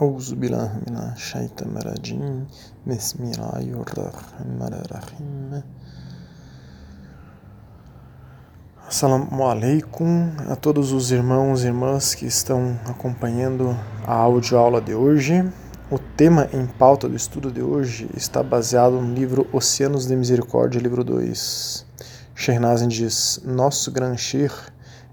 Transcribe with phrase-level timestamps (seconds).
[0.00, 2.46] أعوذ بالله من الشيطان الرجيم
[2.86, 5.62] بسم الله الرحمن الرحيم
[8.88, 13.76] Assalamu alaikum a todos os irmãos e irmãs que estão acompanhando
[14.06, 15.50] a audioaula de hoje.
[15.90, 20.80] O tema em pauta do estudo de hoje está baseado no livro Oceanos de Misericórdia,
[20.80, 21.86] livro 2.
[22.34, 24.52] Shehnazin diz: Nosso Gran Shir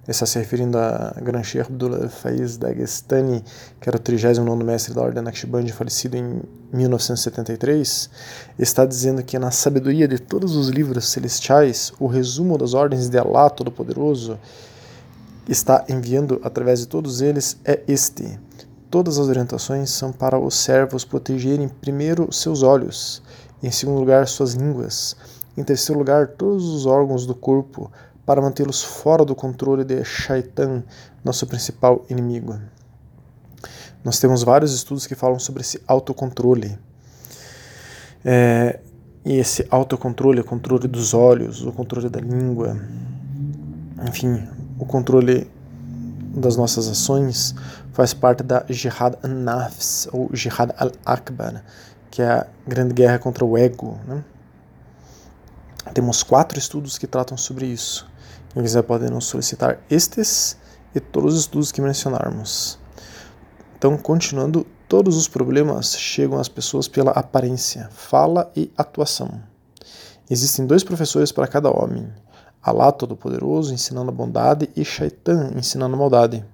[0.06, 3.42] está se referindo a Gran Sheikh Abdullah Faiz Dagestani,
[3.80, 8.10] que era o 39 mestre da Ordem Naqshband, falecido em 1973,
[8.58, 13.18] está dizendo que na sabedoria de todos os livros celestiais, o resumo das ordens de
[13.18, 14.38] Allah Todo-Poderoso
[15.48, 18.38] está enviando através de todos eles é este.
[18.90, 23.22] Todas as orientações são para os servos protegerem primeiro seus olhos,
[23.62, 25.16] em segundo lugar suas línguas,
[25.56, 27.90] em terceiro lugar todos os órgãos do corpo,
[28.26, 30.82] para mantê-los fora do controle de Shaitan,
[31.24, 32.58] nosso principal inimigo.
[34.02, 36.78] Nós temos vários estudos que falam sobre esse autocontrole.
[38.24, 38.80] É,
[39.24, 42.78] e esse autocontrole, o controle dos olhos, o controle da língua,
[44.06, 44.46] enfim,
[44.78, 45.50] o controle
[46.34, 47.54] das nossas ações
[47.92, 51.64] faz parte da Jihad an-Nafs, ou Jihad al-Akbar,
[52.10, 53.98] que é a grande guerra contra o ego.
[54.06, 54.22] Né?
[55.94, 58.06] Temos quatro estudos que tratam sobre isso.
[58.54, 60.56] Quem quiser pode nos solicitar estes
[60.94, 62.78] e todos os estudos que mencionarmos.
[63.76, 69.42] Então, continuando, todos os problemas chegam às pessoas pela aparência, fala e atuação.
[70.30, 72.08] Existem dois professores para cada homem:
[72.62, 76.44] Alá Todo-Poderoso ensinando a bondade e Shaitan ensinando a maldade.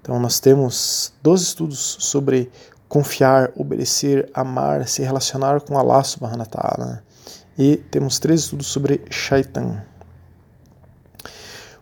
[0.00, 2.50] Então, nós temos dois estudos sobre
[2.88, 7.04] confiar, obedecer, amar, se relacionar com Allah subhanahu wa ta'ala.
[7.56, 9.91] E temos três estudos sobre Shaitan.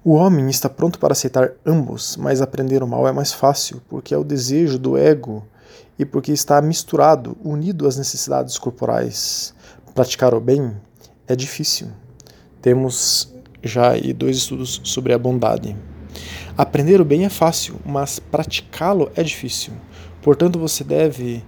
[0.03, 4.15] O homem está pronto para aceitar ambos, mas aprender o mal é mais fácil, porque
[4.15, 5.47] é o desejo do ego
[5.99, 9.55] e porque está misturado, unido às necessidades corporais.
[9.95, 10.75] Praticar o bem
[11.29, 11.89] é difícil.
[12.63, 13.31] Temos
[13.63, 15.77] já aí dois estudos sobre a bondade.
[16.57, 19.75] Aprender o bem é fácil, mas praticá-lo é difícil.
[20.23, 21.45] Portanto, você deve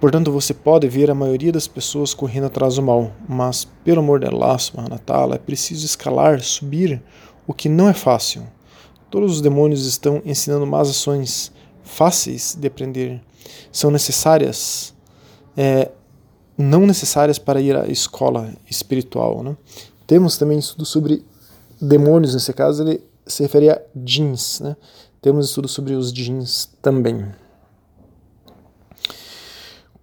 [0.00, 4.18] Portanto, você pode ver a maioria das pessoas correndo atrás do mal, mas, pelo amor
[4.18, 7.02] de Allah, subhanahu é preciso escalar, subir,
[7.46, 8.42] o que não é fácil.
[9.10, 11.52] Todos os demônios estão ensinando más ações
[11.82, 13.20] fáceis de aprender.
[13.70, 14.94] São necessárias,
[15.54, 15.90] é,
[16.56, 19.42] não necessárias para ir à escola espiritual.
[19.42, 19.54] Né?
[20.06, 21.22] Temos também estudo sobre
[21.78, 24.60] demônios, nesse caso ele se refere a jeans.
[24.60, 24.76] Né?
[25.20, 27.26] Temos estudo sobre os jeans também.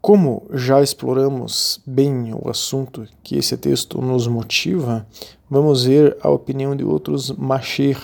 [0.02, 5.06] Como já exploramos bem o assunto que esse texto nos motiva,
[5.50, 8.00] vamos ver a opinião de outros mashir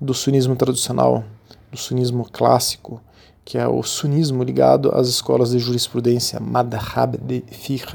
[0.00, 1.24] do sunismo tradicional,
[1.70, 3.00] do sunismo clássico,
[3.44, 7.94] que é o sunismo ligado às escolas de jurisprudência, madhab de fiqh.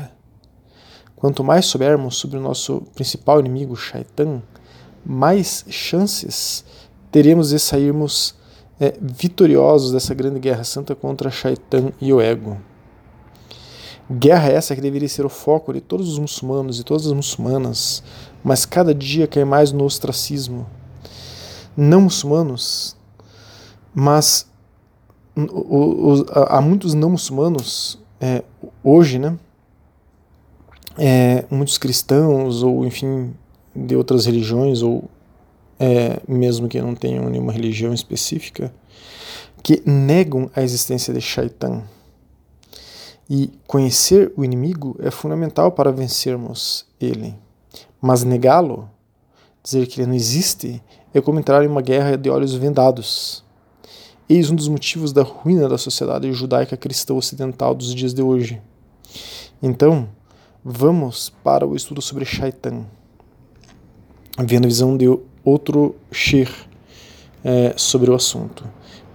[1.15, 4.41] Quanto mais soubermos sobre o nosso principal inimigo, Shaitan,
[5.05, 6.65] mais chances
[7.11, 8.35] teremos de sairmos
[8.79, 12.57] é, vitoriosos dessa grande guerra santa contra Shaitan e o ego.
[14.11, 18.03] Guerra essa que deveria ser o foco de todos os muçulmanos e todas as muçulmanas,
[18.43, 20.67] mas cada dia cai mais no ostracismo.
[21.77, 22.97] Não muçulmanos,
[23.93, 24.45] mas
[26.33, 28.43] há muitos não muçulmanos é,
[28.83, 29.37] hoje, né?
[30.97, 33.33] É, muitos cristãos ou enfim
[33.73, 35.09] de outras religiões ou
[35.79, 38.73] é, mesmo que não tenham nenhuma religião específica
[39.63, 41.83] que negam a existência de Shaitan
[43.33, 47.33] e conhecer o inimigo é fundamental para vencermos ele.
[48.01, 48.89] Mas negá-lo,
[49.63, 50.83] dizer que ele não existe,
[51.13, 53.41] é como entrar em uma guerra de olhos vendados.
[54.27, 58.61] Eis um dos motivos da ruína da sociedade judaica cristã ocidental dos dias de hoje.
[59.63, 60.09] Então,
[60.61, 62.85] vamos para o estudo sobre Shaitan,
[64.39, 65.07] vendo a visão de
[65.41, 66.51] outro Sheikh
[67.45, 68.65] é, sobre o assunto.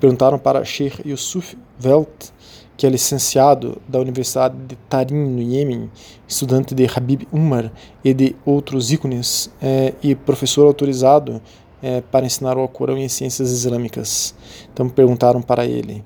[0.00, 1.54] Perguntaram para Sheikh Yusuf
[1.84, 2.30] Welt
[2.76, 5.90] que é licenciado da Universidade de Tarim, no Iêmen,
[6.28, 7.72] estudante de Habib Umar
[8.04, 11.40] e de outros ícones, é, e professor autorizado
[11.82, 14.34] é, para ensinar o Alcorão e as ciências islâmicas.
[14.72, 16.04] Então perguntaram para ele: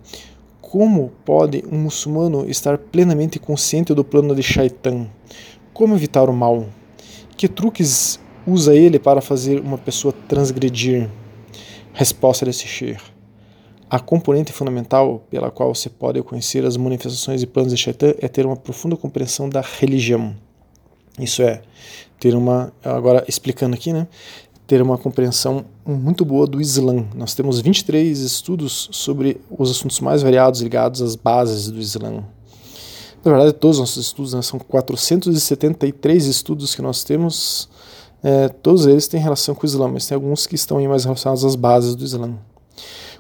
[0.61, 5.08] como pode um muçulmano estar plenamente consciente do plano de Shaitan?
[5.72, 6.67] Como evitar o mal?
[7.37, 11.08] Que truques usa ele para fazer uma pessoa transgredir?
[11.93, 13.19] Resposta desse Sheikh.
[13.90, 18.28] A componente fundamental pela qual você pode conhecer as manifestações e planos de Shaitan é
[18.28, 20.37] ter uma profunda compreensão da religião.
[21.19, 21.60] Isso é,
[22.20, 22.72] ter uma.
[22.84, 24.06] Agora, explicando aqui, né?
[24.70, 27.04] ter uma compreensão muito boa do Islã.
[27.16, 32.22] Nós temos 23 estudos sobre os assuntos mais variados ligados às bases do Islã.
[33.25, 37.69] Na verdade, todos os nossos estudos, né, são 473 estudos que nós temos,
[38.22, 41.44] é, todos eles têm relação com o Islã, mas tem alguns que estão mais relacionados
[41.44, 42.38] às bases do Islã.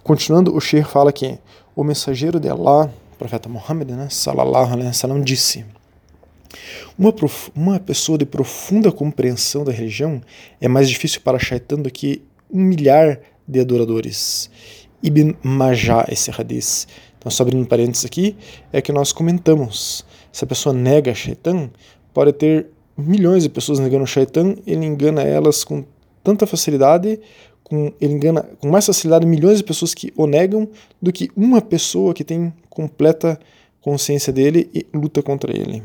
[0.02, 1.38] Continuando, o Sheikh fala que
[1.76, 5.64] o mensageiro de Allah, o profeta Muhammad, né, salallahu alaihi wasallam, disse:
[6.98, 7.14] uma,
[7.54, 10.20] uma pessoa de profunda compreensão da religião
[10.60, 14.50] é mais difícil para Shaitan do que um milhar de adoradores.
[15.02, 16.86] Ibn Majah, esse hadith.
[17.18, 18.36] Então, só abrindo parênteses aqui,
[18.72, 20.04] é que nós comentamos.
[20.32, 21.70] Se a pessoa nega Shaitan,
[22.12, 22.66] pode ter
[22.96, 25.84] milhões de pessoas negando Shaitan, ele engana elas com
[26.22, 27.18] tanta facilidade,
[27.70, 30.68] com, ele engana com mais facilidade milhões de pessoas que o negam
[31.00, 33.38] do que uma pessoa que tem completa
[33.80, 35.80] consciência dele e luta contra ele.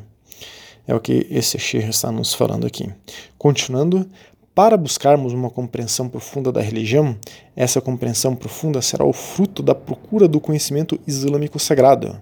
[0.88, 2.92] É o que esse Sheikh está nos falando aqui.
[3.38, 4.10] Continuando,
[4.54, 7.16] para buscarmos uma compreensão profunda da religião,
[7.56, 12.20] essa compreensão profunda será o fruto da procura do conhecimento islâmico sagrado,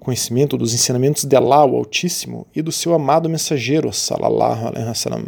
[0.00, 5.26] conhecimento dos ensinamentos de Allah, o Altíssimo, e do seu amado mensageiro, salallahu alaihi wasallam.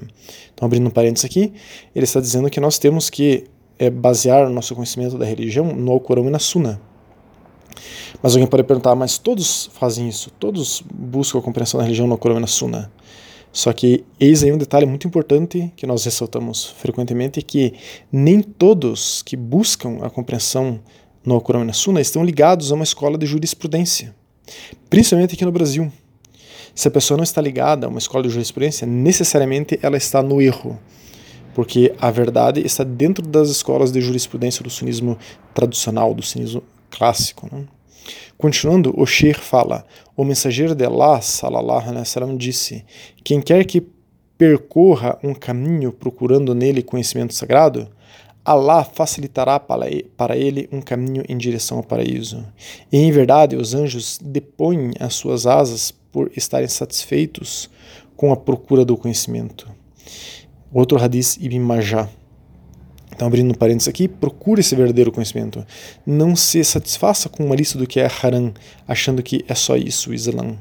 [0.54, 1.52] Então, abrindo um parênteses aqui,
[1.94, 3.44] ele está dizendo que nós temos que
[3.80, 6.78] é, basear o nosso conhecimento da religião no Alcorão e na Sunna.
[8.22, 12.18] Mas alguém pode perguntar, mas todos fazem isso, todos buscam a compreensão da religião no
[12.18, 12.92] Corão e na Sunna.
[13.50, 17.72] Só que eis aí um detalhe muito importante que nós ressaltamos frequentemente, que
[18.12, 20.78] nem todos que buscam a compreensão
[21.24, 24.14] no Corão e na Sunna estão ligados a uma escola de jurisprudência,
[24.90, 25.90] principalmente aqui no Brasil.
[26.74, 30.40] Se a pessoa não está ligada a uma escola de jurisprudência, necessariamente ela está no
[30.40, 30.78] erro,
[31.54, 35.18] porque a verdade está dentro das escolas de jurisprudência do sunismo
[35.54, 37.48] tradicional, do sunismo clássico.
[37.50, 37.64] Né?
[38.36, 39.84] Continuando, o Sheikh fala:
[40.16, 42.84] O mensageiro de Allah, salallahu alaihi wasallam, disse:
[43.22, 43.82] Quem quer que
[44.38, 47.88] percorra um caminho procurando nele conhecimento sagrado,
[48.42, 52.46] Allah facilitará para ele um caminho em direção ao paraíso.
[52.90, 57.68] E em verdade, os anjos depõem as suas asas por estarem satisfeitos
[58.16, 59.70] com a procura do conhecimento.
[60.72, 62.08] Outro hadith Ibn Majah.
[63.12, 65.66] Então, abrindo um parênteses aqui, procure esse verdadeiro conhecimento.
[66.06, 68.54] Não se satisfaça com uma lista do que é haram,
[68.86, 70.56] achando que é só isso o Islã.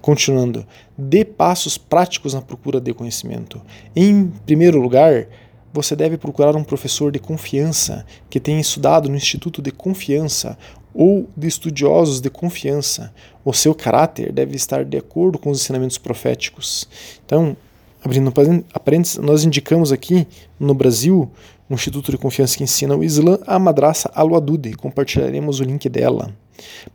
[0.00, 0.66] Continuando,
[0.96, 3.60] dê passos práticos na procura de conhecimento.
[3.94, 5.26] Em primeiro lugar,
[5.72, 10.56] você deve procurar um professor de confiança que tenha estudado no instituto de confiança
[10.94, 13.12] ou de estudiosos de confiança.
[13.44, 16.86] O seu caráter deve estar de acordo com os ensinamentos proféticos.
[17.24, 17.56] Então,
[18.04, 20.26] abrindo parênteses, nós indicamos aqui
[20.58, 21.30] no Brasil
[21.70, 24.76] um instituto de confiança que ensina o Islã, a Madraça Al-Wadud.
[24.76, 26.34] Compartilharemos o link dela.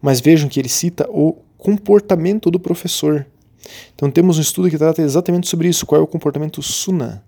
[0.02, 3.26] Mas vejam que ele cita o comportamento do professor.
[3.96, 7.22] Então temos um estudo que trata exatamente sobre isso, qual é o comportamento sunnah,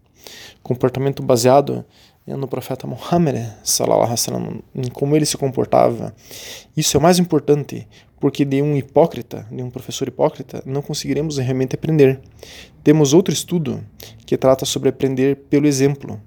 [0.62, 1.84] comportamento baseado
[2.28, 6.14] no profeta Muhammad, sallam, em como ele se comportava.
[6.78, 7.88] Isso é o mais importante,
[8.20, 12.20] porque de um hipócrita, de um professor hipócrita, não conseguiremos realmente aprender.
[12.84, 13.84] Temos outro estudo
[14.26, 16.20] que trata sobre aprender pelo exemplo.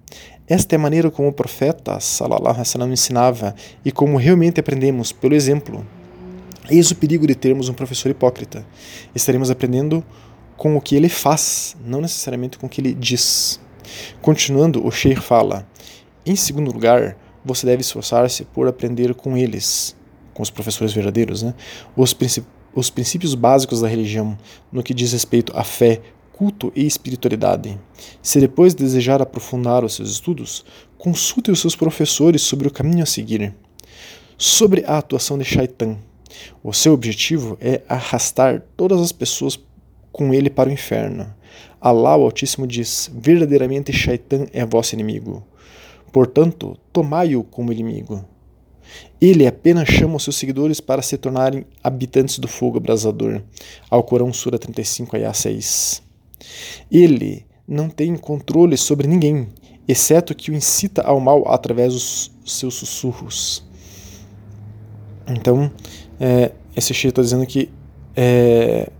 [0.48, 3.54] Esta é a maneira como o profeta wasallam ensinava
[3.84, 5.86] e como realmente aprendemos pelo exemplo.
[6.70, 8.64] Eis o perigo de termos um professor hipócrita.
[9.14, 10.04] Estaremos aprendendo
[10.56, 13.60] com o que ele faz, não necessariamente com o que ele diz.
[14.20, 15.66] Continuando, o Sheikh fala:
[16.24, 19.96] em segundo lugar, você deve esforçar-se por aprender com eles,
[20.34, 21.54] com os professores verdadeiros, né?
[21.96, 24.36] os, princípios, os princípios básicos da religião
[24.70, 26.00] no que diz respeito à fé,
[26.32, 27.78] culto e espiritualidade.
[28.22, 30.64] Se depois desejar aprofundar os seus estudos,
[30.98, 33.54] consulte os seus professores sobre o caminho a seguir.
[34.36, 35.98] Sobre a atuação de Shaitan.
[36.62, 39.58] O seu objetivo é arrastar todas as pessoas
[40.10, 41.32] com ele para o inferno.
[41.80, 45.46] Allah, o Altíssimo, diz: Verdadeiramente Shaitan é vosso inimigo.
[46.12, 48.24] Portanto, tomai-o como inimigo.
[49.20, 53.42] Ele apenas chama os seus seguidores para se tornarem habitantes do fogo abrasador.
[53.90, 56.02] Alcorão Sura 35, Ayah 6.
[56.90, 59.48] Ele não tem controle sobre ninguém,
[59.86, 63.64] exceto que o incita ao mal através dos seus sussurros.
[65.26, 65.70] Então,
[66.20, 67.70] é, esse Sheikh está dizendo que
[68.16, 68.90] é,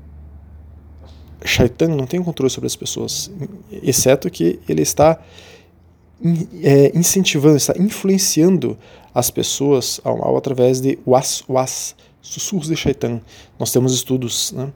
[1.45, 3.31] Shaitan não tem controle sobre as pessoas,
[3.83, 5.21] exceto que ele está
[6.63, 8.79] é, incentivando, está influenciando
[9.15, 13.21] as pessoas ao mal através de was, was, sussurros de Shaitan.
[13.59, 14.73] Nós temos estudos né,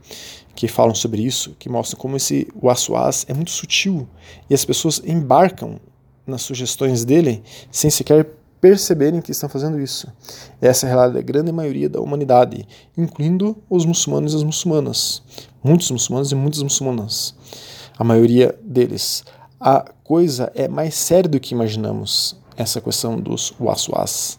[0.55, 4.09] que falam sobre isso, que mostram como esse was, was é muito sutil
[4.51, 5.81] e as pessoas embarcam
[6.27, 8.27] nas sugestões dele sem sequer
[8.61, 10.09] perceberem que estão fazendo isso.
[10.61, 15.23] Essa é a realidade da grande maioria da humanidade, incluindo os muçulmanos e as muçulmanas.
[15.63, 17.35] Muitos muçulmanos e muitas muçulmanas.
[17.97, 19.25] A maioria deles.
[19.61, 24.39] A coisa é mais séria do que imaginamos, essa questão dos waswas.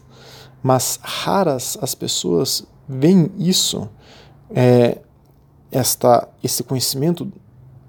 [0.62, 3.86] Mas raras as pessoas veem isso,
[4.50, 4.98] é,
[5.70, 7.30] esta, esse conhecimento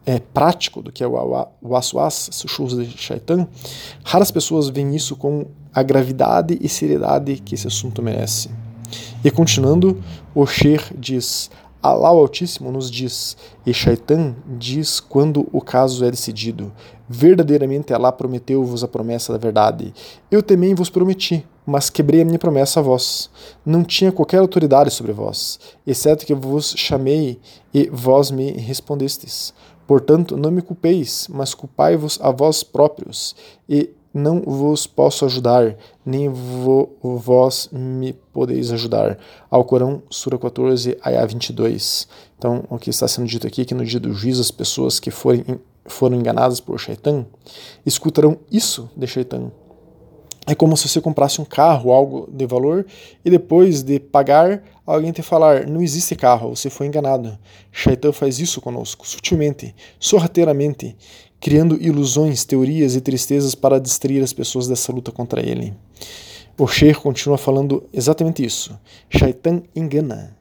[0.05, 3.48] é, prático do que é o waswas, churros de shaitan,
[4.03, 8.50] raras pessoas veem isso com a gravidade e seriedade que esse assunto merece.
[9.24, 10.03] E continuando,
[10.36, 11.50] o Sher diz:
[11.81, 16.74] Allah o Altíssimo nos diz, e Shaitan diz quando o caso é decidido:
[17.07, 19.93] Verdadeiramente Allah prometeu-vos a promessa da verdade.
[20.29, 23.29] Eu também vos prometi, mas quebrei a minha promessa a vós.
[23.65, 27.39] Não tinha qualquer autoridade sobre vós, exceto que vos chamei
[27.74, 29.53] e vós me respondestes.
[29.88, 33.36] Portanto, não me culpeis, mas culpai-vos a vós próprios,
[33.67, 35.75] e não vos posso ajudar,
[36.05, 39.17] nem vo, vós me podeis ajudar.
[39.49, 42.07] Ao Corão, Sura 14, Ayah 22.
[42.37, 44.99] Então, o que está sendo dito aqui é que no dia do juízo, as pessoas
[44.99, 45.43] que forem,
[45.85, 47.25] foram enganadas por Shaitan
[47.85, 49.51] escutarão isso de Shaitan.
[50.47, 52.83] É como se você comprasse um carro, algo de valor,
[53.23, 57.37] e depois de pagar, alguém te falar: não existe carro, você foi enganado.
[57.71, 60.97] Shaitan faz isso conosco, sutilmente, sorrateiramente
[61.39, 65.74] criando ilusões, teorias e tristezas para distrair as pessoas dessa luta contra ele.
[66.58, 68.77] O Sher continua falando exatamente isso.
[69.10, 70.36] Shaitan engana.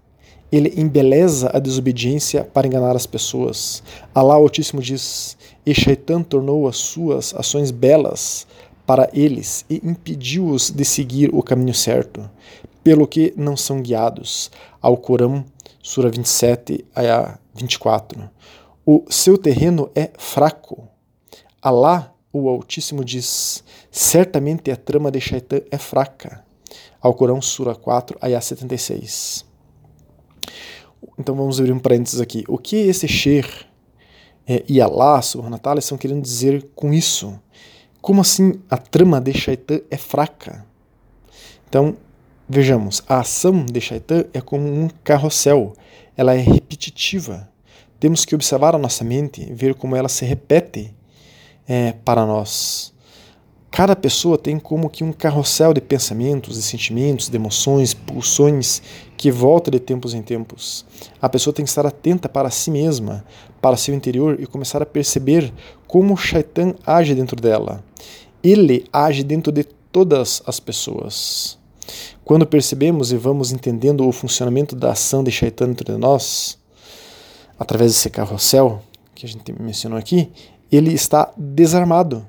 [0.51, 3.83] Ele embeleza a desobediência para enganar as pessoas.
[4.15, 8.47] Allah Altíssimo diz: E Shaitan tornou as suas ações belas
[8.87, 12.29] para eles e impediu-os de seguir o caminho certo,
[12.83, 14.51] pelo que não são guiados.
[14.81, 15.45] Ao Corão,
[15.83, 18.29] Sura 27, Ayah 24.
[18.91, 20.89] O seu terreno é fraco.
[21.61, 26.43] Alá, o Altíssimo, diz: certamente a trama de Shaitan é fraca.
[26.99, 29.45] Ao Corão, Sura 4, Ayah 76.
[31.19, 32.45] Então vamos abrir um parênteses aqui.
[32.49, 33.67] O que esse Sher
[34.47, 37.39] é, e Alá, Subhanahu wa estão querendo dizer com isso?
[38.01, 40.65] Como assim a trama de Shaitan é fraca?
[41.69, 41.95] Então,
[42.49, 45.75] vejamos, a ação de Shaitan é como um carrossel,
[46.17, 47.51] ela é repetitiva.
[48.01, 50.95] Temos que observar a nossa mente, ver como ela se repete
[51.67, 52.93] é, para nós.
[53.71, 58.83] Cada pessoa tem como que um carrossel de pensamentos, de sentimentos, de emoções, pulsões
[59.17, 60.87] que volta de tempos em tempos.
[61.21, 63.25] A pessoa tem que estar atenta para si mesma,
[63.61, 65.53] para seu interior e começar a perceber
[65.87, 67.85] como o Shaitan age dentro dela.
[68.43, 71.59] Ele age dentro de todas as pessoas.
[72.25, 76.59] Quando percebemos e vamos entendendo o funcionamento da ação de Shaitan dentro de nós,
[77.59, 78.83] através desse carrossel
[79.15, 80.31] que a gente mencionou aqui,
[80.71, 82.27] ele está desarmado.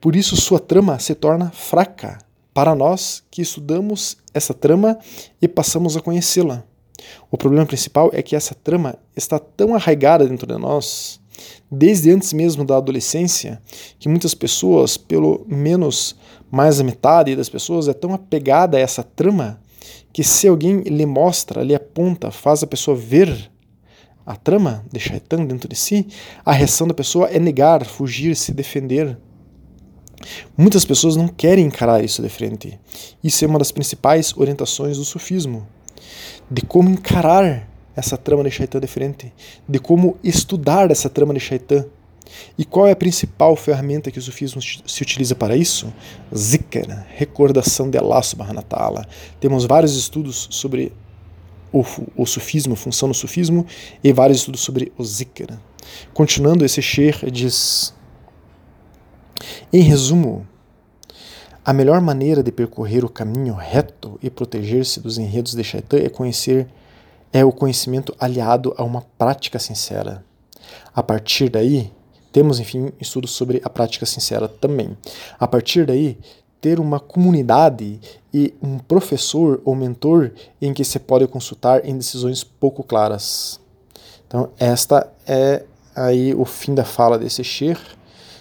[0.00, 2.18] Por isso sua trama se torna fraca
[2.52, 4.98] para nós que estudamos essa trama
[5.40, 6.64] e passamos a conhecê-la.
[7.30, 11.20] O problema principal é que essa trama está tão arraigada dentro de nós,
[11.70, 13.62] desde antes mesmo da adolescência,
[13.98, 16.16] que muitas pessoas, pelo menos
[16.50, 19.60] mais da metade das pessoas, é tão apegada a essa trama
[20.12, 23.51] que se alguém lhe mostra, lhe aponta, faz a pessoa ver
[24.24, 26.06] a trama de Shaitan dentro de si,
[26.44, 29.18] a reação da pessoa é negar, fugir, se defender.
[30.56, 32.78] Muitas pessoas não querem encarar isso de frente.
[33.22, 35.66] Isso é uma das principais orientações do sufismo,
[36.50, 39.32] de como encarar essa trama de Shaitan de frente,
[39.68, 41.84] de como estudar essa trama de Shaitan.
[42.56, 45.92] E qual é a principal ferramenta que o sufismo se utiliza para isso?
[46.34, 49.06] Zikr, recordação de Allah subhanahu wa ta'ala.
[49.38, 50.92] Temos vários estudos sobre
[51.72, 51.84] o,
[52.16, 53.66] o sufismo, função do sufismo,
[54.02, 55.58] e vários estudos sobre o zikr.
[56.12, 57.94] Continuando, esse Sher diz:
[59.72, 60.46] Em resumo,
[61.64, 66.08] a melhor maneira de percorrer o caminho reto e proteger-se dos enredos de Shaitan é
[66.08, 66.68] conhecer
[67.32, 70.22] é o conhecimento aliado a uma prática sincera.
[70.94, 71.90] A partir daí,
[72.30, 74.96] temos enfim estudos sobre a prática sincera também.
[75.38, 76.18] A partir daí,
[76.62, 78.00] ter uma comunidade
[78.32, 83.60] e um professor ou mentor em que se pode consultar em decisões pouco claras.
[84.28, 85.64] Então, esta é
[85.94, 87.78] aí o fim da fala desse Sher.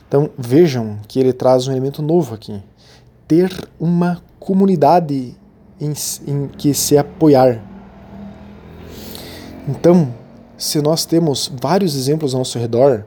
[0.08, 2.62] Então, vejam que ele traz um elemento novo aqui.
[3.28, 5.36] Ter uma comunidade
[5.80, 5.94] em,
[6.28, 7.60] em que se apoiar.
[9.68, 10.14] Então,
[10.58, 13.04] se nós temos vários exemplos ao nosso redor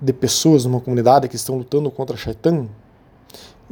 [0.00, 2.66] de pessoas numa comunidade que estão lutando contra Shaitan,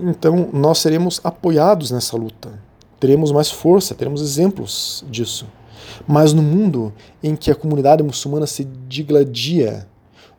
[0.02, 2.58] então nós seremos apoiados nessa luta.
[2.98, 5.46] Teremos mais força, teremos exemplos disso.
[6.06, 6.92] Mas no mundo
[7.22, 9.86] em que a comunidade muçulmana se digladia,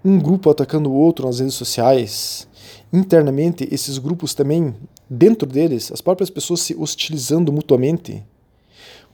[0.03, 2.47] um grupo atacando o outro nas redes sociais,
[2.91, 4.73] internamente esses grupos também,
[5.09, 8.23] dentro deles, as próprias pessoas se hostilizando mutuamente,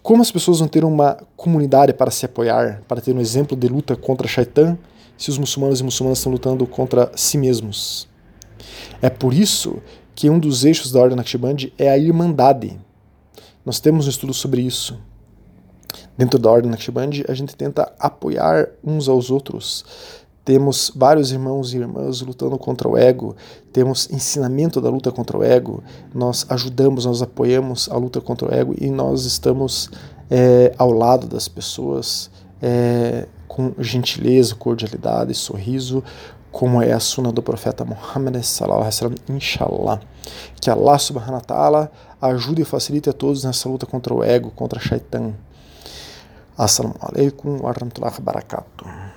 [0.01, 3.67] como as pessoas vão ter uma comunidade para se apoiar, para ter um exemplo de
[3.67, 4.77] luta contra Shaitan,
[5.17, 8.07] se os muçulmanos e muçulmanas estão lutando contra si mesmos?
[9.01, 9.81] É por isso
[10.17, 12.75] que um dos eixos da Ordem Naqshbandi é a Irmandade.
[13.63, 14.99] Nós temos um estudo sobre isso.
[16.17, 19.85] Dentro da Ordem Naqshbandi, a gente tenta apoiar uns aos outros.
[20.43, 23.35] Temos vários irmãos e irmãs lutando contra o ego,
[23.71, 25.83] temos ensinamento da luta contra o ego,
[26.15, 29.87] nós ajudamos, nós apoiamos a luta contra o ego e nós estamos
[30.31, 36.03] é, ao lado das pessoas é, com gentileza, cordialidade, sorriso,
[36.57, 40.01] como é a suna do profeta Muhammad sallallahu alaihi wasallam, inshallah.
[40.59, 44.49] Que Allah subhanahu wa ta'ala ajude e facilite a todos nessa luta contra o ego,
[44.49, 45.35] contra Shaitan.
[46.57, 49.16] Assalamu alaikum wa rahmatullahi wa barakatuh.